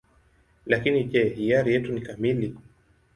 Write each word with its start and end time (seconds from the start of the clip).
Lakini 0.73 1.03
je, 1.15 1.23
hiari 1.35 1.73
yetu 1.75 1.91
ni 1.99 2.01
kamili? 2.09 2.51